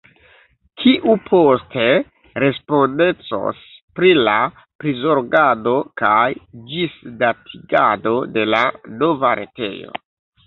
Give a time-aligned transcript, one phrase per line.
[0.83, 1.83] Kiu poste
[2.43, 3.59] respondecos
[3.99, 4.37] pri la
[4.83, 6.25] prizorgado kaj
[6.71, 8.63] ĝisdatigado de la
[9.03, 9.95] nova retejo?